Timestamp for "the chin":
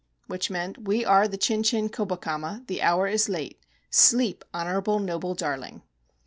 1.27-1.61